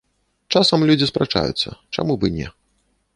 [0.53, 2.47] Часам людзі спрачаюцца, чаму б і не.